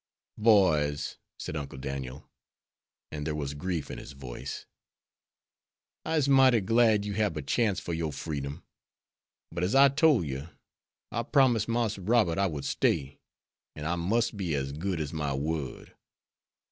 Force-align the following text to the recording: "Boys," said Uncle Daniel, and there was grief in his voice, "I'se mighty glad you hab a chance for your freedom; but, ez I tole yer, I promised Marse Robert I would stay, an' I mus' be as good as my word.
"Boys," 0.39 1.17
said 1.37 1.55
Uncle 1.55 1.77
Daniel, 1.77 2.27
and 3.11 3.27
there 3.27 3.35
was 3.35 3.53
grief 3.53 3.91
in 3.91 3.99
his 3.99 4.13
voice, 4.13 4.65
"I'se 6.05 6.27
mighty 6.27 6.59
glad 6.59 7.05
you 7.05 7.13
hab 7.13 7.37
a 7.37 7.43
chance 7.43 7.79
for 7.79 7.93
your 7.93 8.11
freedom; 8.11 8.63
but, 9.51 9.63
ez 9.63 9.75
I 9.75 9.89
tole 9.89 10.25
yer, 10.25 10.49
I 11.11 11.21
promised 11.21 11.67
Marse 11.67 11.99
Robert 11.99 12.39
I 12.39 12.47
would 12.47 12.65
stay, 12.65 13.19
an' 13.75 13.85
I 13.85 13.95
mus' 13.95 14.31
be 14.31 14.55
as 14.55 14.71
good 14.71 14.99
as 14.99 15.13
my 15.13 15.35
word. 15.35 15.95